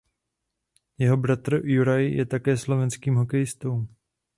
Jeho 1.03 1.17
bratr 1.25 1.57
Juraj 1.63 2.09
je 2.11 2.25
také 2.25 2.57
slovenským 2.57 3.15
hokejistou. 3.21 3.85